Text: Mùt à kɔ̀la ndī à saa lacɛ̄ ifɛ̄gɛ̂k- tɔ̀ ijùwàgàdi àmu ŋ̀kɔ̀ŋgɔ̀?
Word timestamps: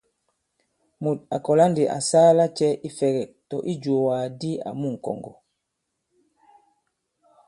Mùt 1.03 1.17
à 1.35 1.37
kɔ̀la 1.45 1.65
ndī 1.71 1.83
à 1.95 1.97
saa 2.09 2.29
lacɛ̄ 2.37 2.71
ifɛ̄gɛ̂k- 2.87 3.35
tɔ̀ 3.49 3.65
ijùwàgàdi 3.71 4.51
àmu 4.69 4.87
ŋ̀kɔ̀ŋgɔ̀? 4.95 5.35